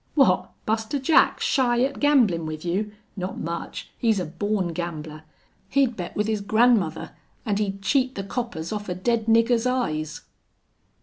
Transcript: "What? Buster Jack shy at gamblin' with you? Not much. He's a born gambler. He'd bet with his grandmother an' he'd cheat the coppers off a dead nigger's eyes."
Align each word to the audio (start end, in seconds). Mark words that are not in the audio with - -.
"What? 0.15 0.51
Buster 0.65 0.97
Jack 0.97 1.41
shy 1.41 1.81
at 1.83 1.99
gamblin' 1.99 2.47
with 2.47 2.65
you? 2.65 2.91
Not 3.15 3.37
much. 3.37 3.91
He's 3.99 4.19
a 4.19 4.25
born 4.25 4.69
gambler. 4.69 5.25
He'd 5.69 5.95
bet 5.95 6.15
with 6.15 6.25
his 6.25 6.41
grandmother 6.41 7.11
an' 7.45 7.57
he'd 7.57 7.83
cheat 7.83 8.15
the 8.15 8.23
coppers 8.23 8.71
off 8.73 8.89
a 8.89 8.95
dead 8.95 9.27
nigger's 9.27 9.67
eyes." 9.67 10.21